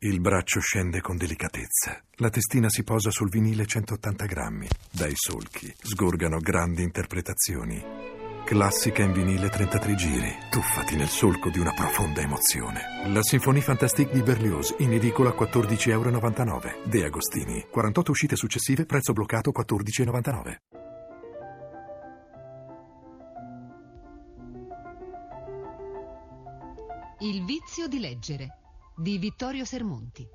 [0.00, 1.98] Il braccio scende con delicatezza.
[2.16, 4.68] La testina si posa sul vinile 180 grammi.
[4.92, 7.82] Dai solchi sgorgano grandi interpretazioni.
[8.44, 10.36] Classica in vinile 33 giri.
[10.50, 12.82] Tuffati nel solco di una profonda emozione.
[13.06, 16.60] La Sinfonie Fantastique di Berlioz, in edicola 14,99 euro.
[16.84, 17.66] De Agostini.
[17.70, 20.56] 48 uscite successive, prezzo bloccato 14,99.
[27.20, 28.58] Il vizio di leggere
[28.98, 30.26] di Vittorio Sermonti.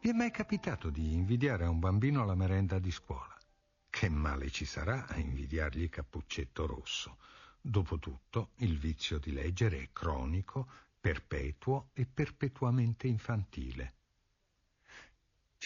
[0.00, 3.36] Vi è mai capitato di invidiare a un bambino la merenda di scuola?
[3.90, 7.16] Che male ci sarà a invidiargli Cappuccetto Rosso?
[7.60, 10.68] Dopotutto, il vizio di leggere è cronico,
[11.00, 13.94] perpetuo e perpetuamente infantile.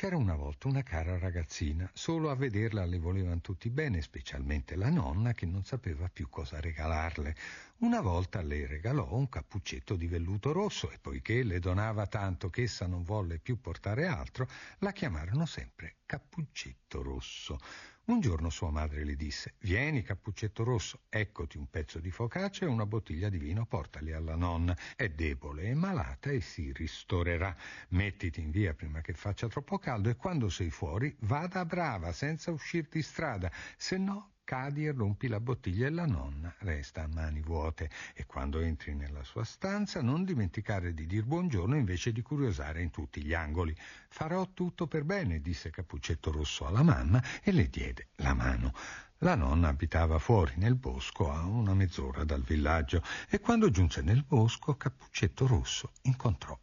[0.01, 4.89] C'era una volta una cara ragazzina, solo a vederla le volevano tutti bene, specialmente la
[4.89, 7.37] nonna che non sapeva più cosa regalarle.
[7.81, 12.63] Una volta le regalò un cappuccetto di velluto rosso e poiché le donava tanto che
[12.63, 14.49] essa non volle più portare altro,
[14.79, 17.59] la chiamarono sempre Cappuccetto Rosso.
[18.07, 22.69] Un giorno sua madre le disse: Vieni, Cappuccetto Rosso, eccoti un pezzo di focaccia e
[22.69, 24.77] una bottiglia di vino, portali alla nonna.
[24.97, 27.55] È debole e malata e si ristorerà.
[27.91, 32.51] Mettiti in via prima che faccia troppo caldo e quando sei fuori vada brava, senza
[32.51, 37.07] uscire di strada, se no cadi e rompi la bottiglia e la nonna resta a
[37.07, 42.21] mani vuote e quando entri nella sua stanza non dimenticare di dir buongiorno invece di
[42.21, 43.73] curiosare in tutti gli angoli.
[44.09, 48.75] Farò tutto per bene, disse Cappuccetto Rosso alla mamma e le diede la mano.
[49.19, 54.25] La nonna abitava fuori nel bosco a una mezz'ora dal villaggio e quando giunse nel
[54.25, 56.59] bosco Cappuccetto Rosso incontrò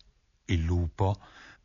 [0.48, 1.16] il lupo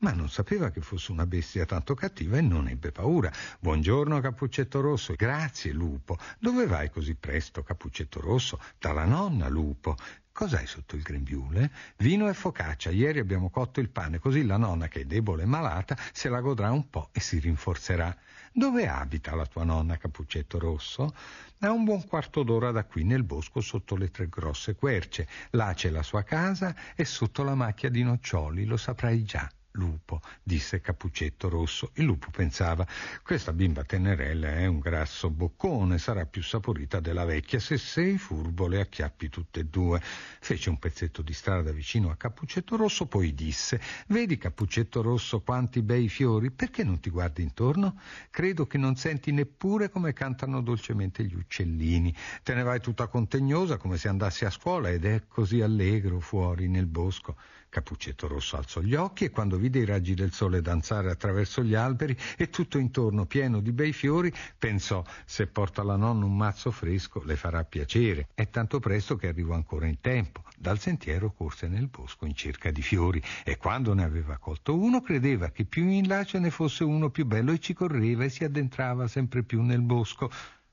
[0.03, 3.31] ma non sapeva che fosse una bestia tanto cattiva e non ebbe paura.
[3.61, 5.15] Buongiorno, Cappuccetto Rosso.
[5.15, 6.19] Grazie, lupo.
[6.41, 8.61] Dove vai così presto, Cappuccetto Rosso?
[8.81, 9.97] Dalla nonna, lupo.
[10.33, 11.71] Cos'hai sotto il grembiule?
[11.99, 12.91] Vino e focaccia.
[12.91, 16.41] Ieri abbiamo cotto il pane, così la nonna, che è debole e malata, se la
[16.41, 18.17] godrà un po' e si rinforzerà.
[18.53, 21.15] Dove abita la tua nonna, Cappuccetto Rosso?
[21.61, 25.29] A un buon quarto d'ora da qui, nel bosco, sotto le tre grosse querce.
[25.51, 30.21] Là c'è la sua casa e sotto la macchia di noccioli, lo saprai già lupo,
[30.43, 31.91] disse Cappuccetto Rosso.
[31.95, 32.87] Il lupo pensava,
[33.23, 38.67] questa bimba tenerella è un grasso boccone, sarà più saporita della vecchia, se sei furbo
[38.67, 40.01] le acchiappi tutte e due.
[40.03, 45.83] Fece un pezzetto di strada vicino a Cappuccetto Rosso, poi disse, vedi Cappuccetto Rosso quanti
[45.83, 47.99] bei fiori, perché non ti guardi intorno?
[48.31, 52.15] Credo che non senti neppure come cantano dolcemente gli uccellini.
[52.43, 56.69] Te ne vai tutta contegnosa come se andassi a scuola ed è così allegro fuori
[56.69, 57.37] nel bosco.
[57.73, 61.75] Cappuccetto Rosso alzò gli occhi e quando vide i raggi del sole danzare attraverso gli
[61.75, 66.71] alberi e tutto intorno pieno di bei fiori, pensò se porta alla nonna un mazzo
[66.71, 68.29] fresco le farà piacere.
[68.35, 70.45] È tanto presto che arrivo ancora in tempo.
[70.55, 75.01] Dal sentiero corse nel bosco in cerca di fiori e quando ne aveva colto uno
[75.01, 78.29] credeva che più in là ce ne fosse uno più bello e ci correva e
[78.29, 80.31] si addentrava sempre più nel bosco.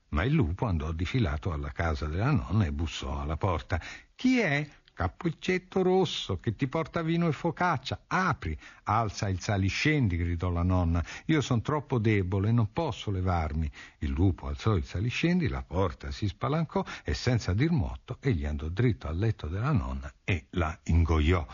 [0.08, 3.80] Ma il lupo andò difilato alla casa della nonna e bussò alla porta.
[4.14, 4.68] Chi è?
[5.00, 8.02] Cappuccetto rosso che ti porta vino e focaccia.
[8.06, 11.02] Apri, alza il saliscendi, gridò la nonna.
[11.28, 13.70] Io sono troppo debole, non posso levarmi.
[14.00, 18.68] Il lupo alzò il saliscendi, la porta si spalancò e senza dir motto egli andò
[18.68, 21.46] dritto al letto della nonna e la ingoiò.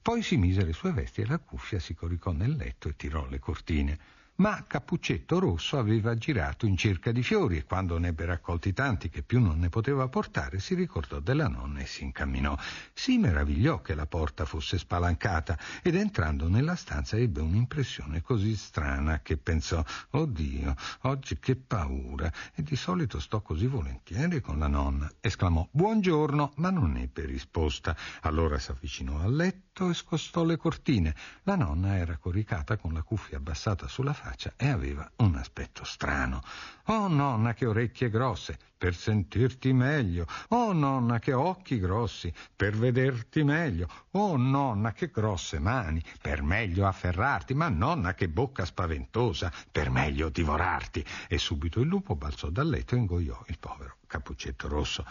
[0.00, 3.28] Poi si mise le sue vesti e la cuffia, si coricò nel letto e tirò
[3.28, 3.98] le cortine
[4.36, 9.08] ma Cappuccetto Rosso aveva girato in cerca di fiori e quando ne ebbe raccolti tanti
[9.08, 12.56] che più non ne poteva portare, si ricordò della nonna e si incamminò.
[12.92, 19.20] Si meravigliò che la porta fosse spalancata ed entrando nella stanza ebbe un'impressione così strana
[19.20, 25.10] che pensò Oddio, oggi che paura e di solito sto così volentieri con la nonna.
[25.20, 27.96] Esclamò Buongiorno, ma non ebbe risposta.
[28.22, 31.14] Allora s'avvicinò al letto e scostò le cortine.
[31.44, 35.84] La nonna era coricata con la cuffia abbassata sulla faccia faccia e aveva un aspetto
[35.84, 36.42] strano.
[36.86, 40.26] Oh nonna, che orecchie grosse, per sentirti meglio.
[40.48, 43.86] Oh nonna, che occhi grossi, per vederti meglio.
[44.12, 47.52] Oh nonna, che grosse mani, per meglio afferrarti.
[47.52, 51.04] Ma nonna, che bocca spaventosa, per meglio divorarti.
[51.28, 55.04] E subito il lupo balzò dal letto e ingoiò il povero cappuccetto rosso.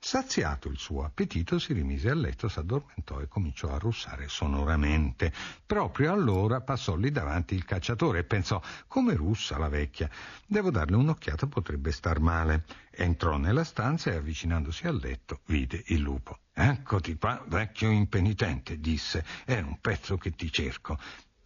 [0.00, 5.32] Saziato il suo appetito, si rimise a letto, s'addormentò e cominciò a russare sonoramente.
[5.66, 10.08] Proprio allora passò lì davanti il cacciatore e pensò: come russa la vecchia?
[10.46, 12.64] Devo darle un'occhiata, potrebbe star male.
[12.90, 16.38] Entrò nella stanza e avvicinandosi al letto vide il lupo.
[16.54, 19.24] Eccoti qua, vecchio impenitente, disse.
[19.44, 20.96] È un pezzo che ti cerco.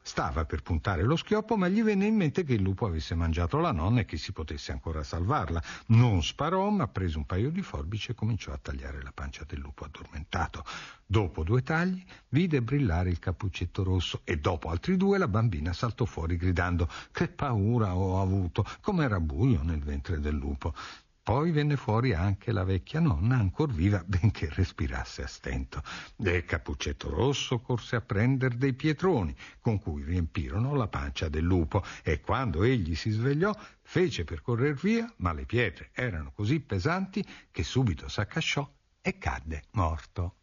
[0.05, 3.61] Stava per puntare lo schioppo, ma gli venne in mente che il lupo avesse mangiato
[3.61, 5.63] la nonna e che si potesse ancora salvarla.
[5.87, 9.61] Non sparò, ma prese un paio di forbici e cominciò a tagliare la pancia del
[9.61, 10.65] lupo addormentato.
[11.07, 16.05] Dopo due tagli vide brillare il cappuccetto rosso e dopo altri due la bambina saltò
[16.05, 20.75] fuori gridando Che paura ho avuto, com'era buio nel ventre del lupo.
[21.25, 25.81] Poi venne fuori anche la vecchia nonna, ancor viva, benché respirasse a stento.
[26.17, 31.85] E Cappuccetto Rosso corse a prendere dei pietroni, con cui riempirono la pancia del lupo,
[32.03, 37.25] e quando egli si svegliò, fece per correr via, ma le pietre erano così pesanti
[37.53, 38.69] che subito s'accasciò
[39.01, 40.35] e cadde morto.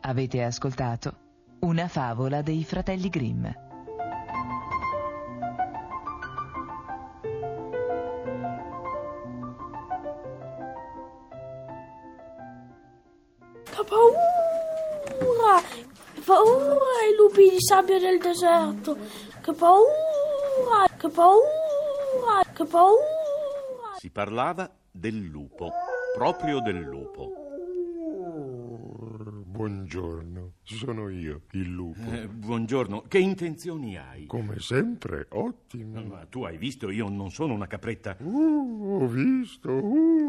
[0.00, 1.18] Avete ascoltato
[1.60, 3.46] una favola dei fratelli Grimm.
[13.88, 15.60] Paura!
[16.14, 18.96] Che paura i lupi di sabbia del deserto!
[19.40, 20.86] Che paura!
[20.96, 22.42] Che paura!
[22.52, 23.94] Che paura!
[23.98, 25.70] Si parlava del lupo,
[26.16, 27.44] proprio del lupo.
[29.56, 32.10] Buongiorno, sono io, il lupo.
[32.12, 34.26] Eh, buongiorno, che intenzioni hai?
[34.26, 36.02] Come sempre, ottimo.
[36.02, 38.16] Ma tu hai visto, io non sono una capretta.
[38.18, 40.25] Uh, ho visto, uh,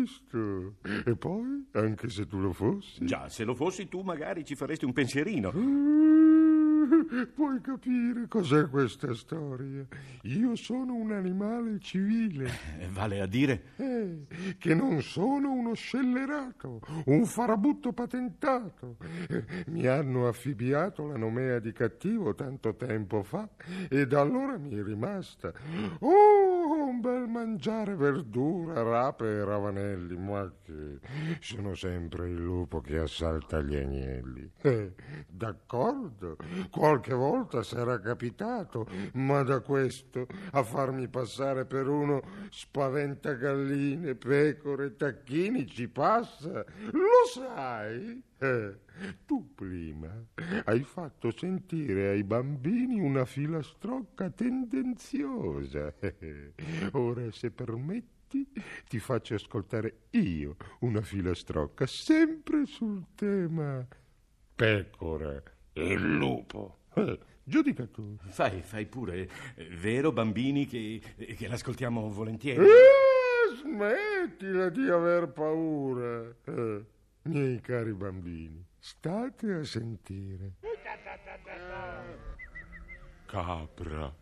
[0.00, 0.74] visto.
[1.04, 3.04] E poi, anche se tu lo fossi.
[3.04, 5.50] Già, se lo fossi tu magari ci faresti un pensierino.
[5.50, 9.86] Uh, puoi capire cos'è questa storia?
[10.22, 12.50] Io sono un animale civile.
[12.78, 14.26] Eh, Vale a dire, Eh,
[14.58, 18.96] che non sono uno scellerato, un farabutto patentato.
[19.28, 23.48] Eh, Mi hanno affibbiato la nomea di cattivo tanto tempo fa
[23.88, 25.52] e da allora mi è rimasta.
[26.00, 26.49] Oh,
[27.00, 30.98] bel mangiare verdura, rape e ravanelli, ma che
[31.40, 34.50] sono sempre il lupo che assalta gli agnelli.
[34.60, 34.92] Eh,
[35.26, 36.36] d'accordo,
[36.70, 42.20] qualche volta sarà capitato, ma da questo a farmi passare per uno
[42.50, 46.64] spaventagalline, pecore, tacchini ci passa.
[46.92, 48.22] Lo sai?
[48.42, 48.74] Eh,
[49.26, 50.08] tu prima
[50.64, 55.92] hai fatto sentire ai bambini una filastrocca tendenziosa.
[56.92, 58.50] Ora, se permetti,
[58.88, 63.86] ti faccio ascoltare io una filastrocca sempre sul tema
[64.56, 65.42] pecora
[65.74, 66.78] e lupo.
[66.94, 68.16] Eh, giudica tu.
[68.28, 69.28] fai, fai pure.
[69.54, 71.00] Eh, Vero, bambini, che,
[71.36, 72.64] che l'ascoltiamo volentieri?
[72.64, 76.34] Eh, smettila di aver paura.
[76.44, 76.84] Eh,
[77.22, 80.54] miei cari bambini, state a sentire.
[83.26, 84.12] Capra,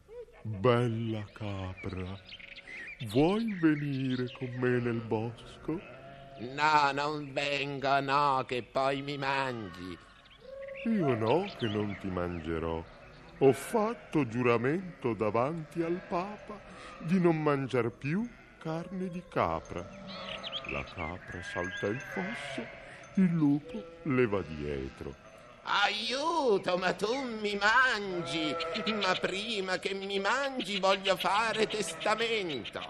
[0.43, 2.21] bella capra,
[3.07, 5.81] vuoi venire con me nel bosco?
[6.41, 9.99] No, non vengo, no, che poi mi mangi.
[10.85, 12.85] Io no che non ti mangerò.
[13.39, 16.61] Ho fatto giuramento davanti al Papa
[16.99, 18.29] di non mangiar più
[18.59, 19.81] carne di capra.
[20.71, 22.63] La capra salta il fosso,
[23.19, 25.15] il lupo le va dietro.
[25.63, 28.55] Aiuto, ma tu mi mangi.
[28.95, 32.81] Ma prima che mi mangi voglio fare testamento.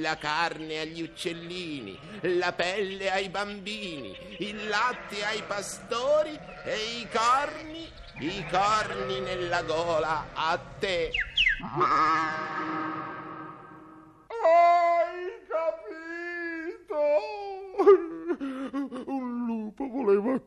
[0.00, 7.90] La carne agli uccellini, la pelle ai bambini, il latte ai pastori e i corni,
[8.20, 11.10] i corni nella gola a te.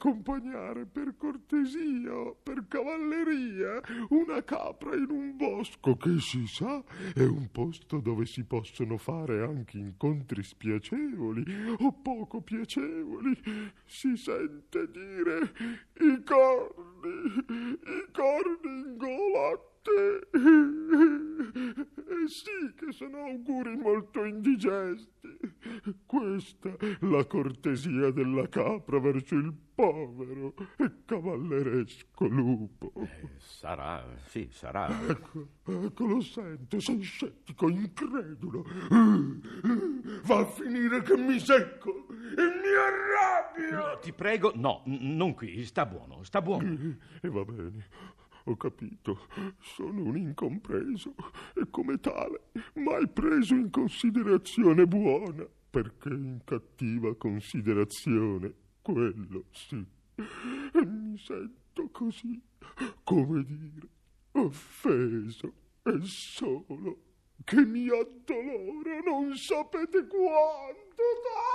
[0.05, 6.83] Accompagnare per cortesia, per cavalleria, una capra in un bosco che si sa
[7.15, 11.43] è un posto dove si possono fare anche incontri spiacevoli
[11.79, 13.35] o poco piacevoli.
[13.85, 15.51] Si sente dire
[16.01, 20.27] i corni, i corni in gola te.
[21.97, 25.14] Eh sì che sono auguri molto indigesti.
[26.05, 32.93] Questa la cortesia della capra verso il povero e cavalleresco lupo.
[32.95, 34.89] Eh, sarà, sì, sarà.
[35.07, 38.65] Ecco, ecco, lo sento, sei scettico, incredulo.
[40.23, 43.75] Va a finire che mi secco e mi arrabbio.
[43.75, 46.97] No, ti prego, no, non qui, sta buono, sta buono.
[47.21, 47.87] E va bene,
[48.45, 49.27] ho capito.
[49.59, 51.15] Sono un incompreso
[51.55, 59.83] e come tale mai preso in considerazione buona, perché in cattiva considerazione, quello sì.
[60.15, 62.41] E mi sento così,
[63.03, 63.87] come dire,
[64.31, 66.99] offeso e solo,
[67.43, 71.54] che mi addolora non sapete quanto tanto.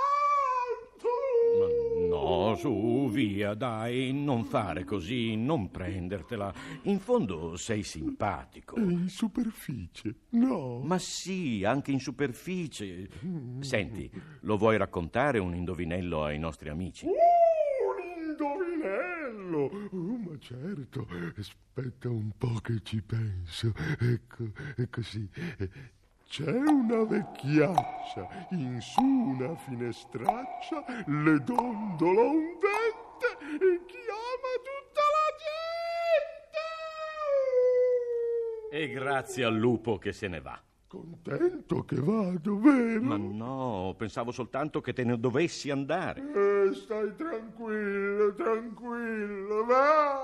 [2.23, 6.53] No, su, via, dai, non fare così, non prendertela.
[6.83, 8.77] In fondo sei simpatico.
[8.79, 10.79] In superficie, no.
[10.81, 13.09] Ma sì, anche in superficie.
[13.61, 14.09] Senti,
[14.41, 17.07] lo vuoi raccontare un indovinello ai nostri amici?
[17.07, 17.13] Un
[18.29, 19.89] indovinello!
[19.91, 23.73] Oh, ma certo, aspetta un po' che ci penso.
[23.99, 25.27] Ecco, è così.
[26.31, 35.27] C'è una vecchiaccia, in su una finestraccia, le dondola un dente e chiama tutta la
[38.71, 38.77] gente!
[38.77, 40.57] E grazie al lupo che se ne va.
[40.87, 43.01] Contento che vado, vero?
[43.01, 46.21] Ma no, pensavo soltanto che te ne dovessi andare.
[46.21, 50.20] Eh, stai tranquillo, tranquillo, vado!